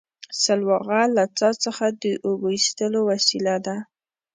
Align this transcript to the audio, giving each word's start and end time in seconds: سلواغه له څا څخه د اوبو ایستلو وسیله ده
سلواغه 0.43 1.01
له 1.15 1.23
څا 1.37 1.49
څخه 1.63 1.85
د 2.01 2.03
اوبو 2.25 2.47
ایستلو 2.57 2.99
وسیله 3.11 3.55
ده 3.65 3.77